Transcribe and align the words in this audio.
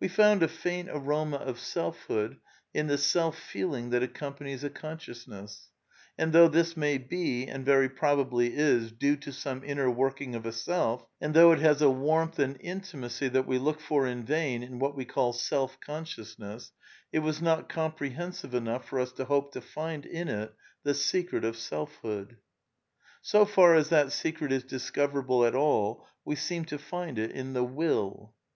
We 0.00 0.08
found 0.08 0.42
a 0.42 0.48
faint 0.48 0.88
aroma 0.90 1.36
of 1.36 1.60
selfhood 1.60 2.38
in 2.74 2.88
the 2.88 2.98
self 2.98 3.38
feeling 3.38 3.90
that 3.90 4.02
accompanies 4.02 4.66
consciousness; 4.74 5.68
and 6.18 6.32
though 6.32 6.48
this 6.48 6.76
may 6.76 6.98
be, 6.98 7.46
and 7.46 7.64
very 7.64 7.88
probably 7.88 8.56
is, 8.56 8.90
due 8.90 9.14
to 9.18 9.32
some 9.32 9.62
inner 9.62 9.88
working 9.88 10.34
of 10.34 10.44
a 10.46 10.50
self, 10.50 11.06
and 11.20 11.32
though 11.32 11.52
it 11.52 11.60
has 11.60 11.80
a 11.80 11.88
warmth 11.88 12.40
and 12.40 12.56
intimacy 12.58 13.28
that 13.28 13.46
we 13.46 13.56
look 13.60 13.78
for 13.80 14.04
in 14.04 14.24
vain 14.24 14.64
in 14.64 14.80
what 14.80 14.96
we 14.96 15.04
call" 15.04 15.32
self 15.32 15.78
consciousness," 15.78 16.72
it 17.12 17.20
was 17.20 17.40
not 17.40 17.68
comprehensive 17.68 18.54
enough 18.54 18.88
for 18.88 18.98
us 18.98 19.12
to 19.12 19.26
hope 19.26 19.52
to 19.52 19.60
find 19.60 20.04
in 20.04 20.26
it 20.26 20.52
the 20.82 20.92
secret 20.92 21.44
of 21.44 21.56
selfhood. 21.56 22.36
So 23.20 23.44
far 23.44 23.76
as 23.76 23.90
that 23.90 24.10
secret 24.10 24.50
is 24.50 24.64
discoverable 24.64 25.44
at 25.46 25.54
all, 25.54 26.04
we 26.24 26.34
seem 26.34 26.64
to 26.64 26.80
find 26.80 27.16
it 27.16 27.30
in 27.30 27.52
the 27.52 27.62
Will. 27.62 28.34